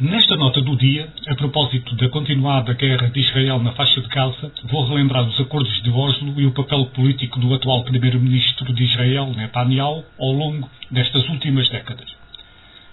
[0.00, 4.52] Nesta nota do dia, a propósito da continuada guerra de Israel na faixa de Gaza,
[4.70, 9.34] vou relembrar os acordos de Oslo e o papel político do atual primeiro-ministro de Israel,
[9.36, 12.06] Netanyahu, ao longo destas últimas décadas.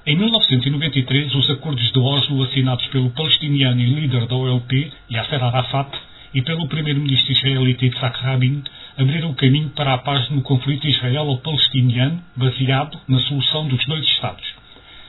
[0.04, 5.96] Em 1993, os acordos de Oslo, assinados pelo palestiniano e líder da OLP, Yasser Arafat,
[6.34, 8.64] e pelo primeiro-ministro israelita Yitzhak Rabin,
[8.98, 14.55] abriram o caminho para a paz no conflito israelo-palestiniano, baseado na solução dos dois Estados.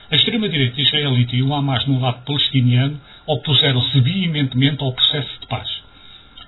[0.09, 5.67] A extrema-direita israelita e o Hamas no lado palestiniano opuseram-se veementemente ao processo de paz.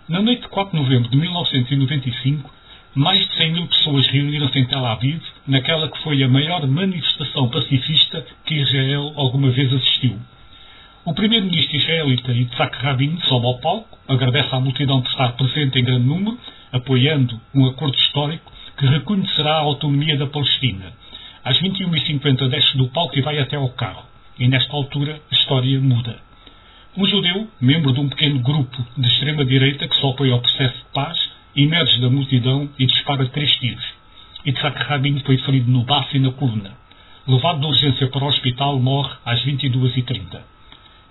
[0.07, 2.49] Na noite de 4 de novembro de 1995,
[2.95, 7.49] mais de 100 mil pessoas reuniram-se em Tel Aviv naquela que foi a maior manifestação
[7.49, 10.17] pacifista que Israel alguma vez assistiu.
[11.03, 15.83] O primeiro-ministro israelita Yitzhak Rabin sobe ao palco, agradece à multidão por estar presente em
[15.83, 16.39] grande número,
[16.71, 20.93] apoiando um acordo histórico que reconhecerá a autonomia da Palestina
[21.43, 24.03] às 21h50 desce do palco e vai até ao carro.
[24.37, 26.19] E nesta altura a história muda.
[26.97, 30.93] Um judeu, membro de um pequeno grupo de extrema-direita que só apoia o processo de
[30.93, 31.17] paz,
[31.55, 33.85] emerge da multidão e dispara três tiros.
[34.45, 36.73] Yitzhak Rabin foi ferido no baço e na coluna.
[37.27, 40.41] Levado de urgência para o hospital, morre às 22h30.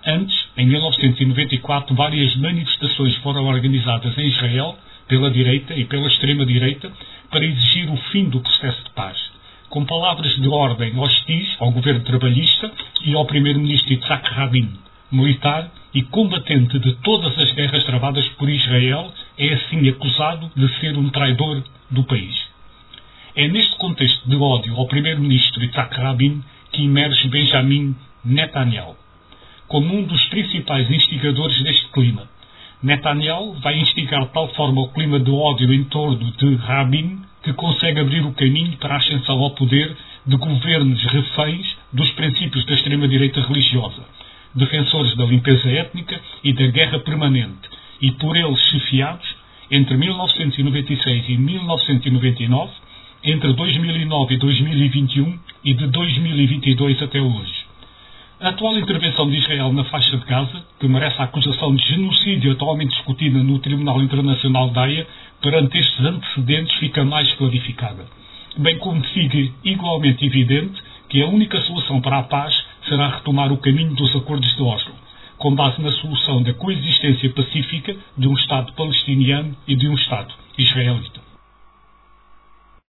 [0.06, 6.91] Antes, em 1994, várias manifestações foram organizadas em Israel, pela direita e pela extrema-direita,
[7.30, 9.38] para exigir o fim do processo de paz
[9.69, 12.72] com palavras de ordem hostis ao governo trabalhista
[13.05, 14.70] e ao primeiro-ministro Yitzhak Rabin,
[15.12, 20.96] militar e combatente de todas as guerras travadas por Israel, é assim acusado de ser
[20.96, 22.34] um traidor do país.
[23.36, 28.96] É neste contexto de ódio ao primeiro-ministro Yitzhak Rabin que emerge Benjamin Netanyahu,
[29.66, 32.28] como um dos principais instigadores deste clima.
[32.83, 37.54] Netanyahu vai instigar de tal forma o clima de ódio em torno de Rabin que
[37.54, 39.96] consegue abrir o caminho para a ascensão ao poder
[40.27, 44.05] de governos reféns dos princípios da extrema-direita religiosa,
[44.55, 47.70] defensores da limpeza étnica e da guerra permanente,
[48.02, 49.27] e por eles chefiados
[49.70, 52.70] entre 1996 e 1999,
[53.24, 57.67] entre 2009 e 2021 e de 2022 até hoje.
[58.40, 62.52] A atual intervenção de Israel na faixa de Gaza, que merece a acusação de genocídio
[62.52, 65.06] atualmente discutida no Tribunal Internacional da Haia,
[65.40, 68.06] perante estes antecedentes fica mais clarificada.
[68.56, 72.54] Bem como fica igualmente evidente que a única solução para a paz
[72.88, 74.94] será retomar o caminho dos acordos de Oslo,
[75.36, 80.34] com base na solução da coexistência pacífica de um Estado palestiniano e de um Estado
[80.58, 81.17] israelita.